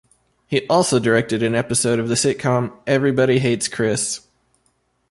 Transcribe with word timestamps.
He 0.47 0.67
also 0.67 0.97
directed 0.99 1.43
an 1.43 1.53
episode 1.53 1.99
of 1.99 2.09
the 2.09 2.15
sitcom 2.15 2.75
"Everybody 2.87 3.37
Hates 3.37 3.67
Chris". 3.67 4.21